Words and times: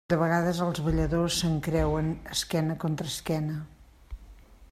De 0.11 0.17
vegades, 0.19 0.61
els 0.67 0.79
balladors 0.85 1.37
s'encreuen 1.41 2.09
esquena 2.37 2.79
contra 2.85 3.13
esquena. 3.15 3.63